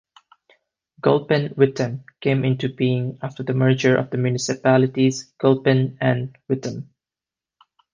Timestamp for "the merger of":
3.43-4.09